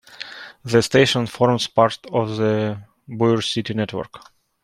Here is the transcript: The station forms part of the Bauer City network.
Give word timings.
The 0.65 0.81
station 0.81 1.27
forms 1.27 1.67
part 1.67 1.99
of 2.11 2.35
the 2.37 2.79
Bauer 3.07 3.43
City 3.43 3.75
network. 3.75 4.31